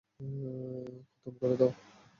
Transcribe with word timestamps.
খতম 1.11 1.33
করে 1.39 1.55
দাও। 1.57 1.71